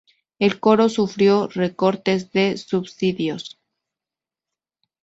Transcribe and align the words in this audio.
El 0.39 0.59
coro 0.59 0.89
sufrió 0.89 1.47
recortes 1.47 2.31
de 2.31 2.57
subsidios. 2.57 3.61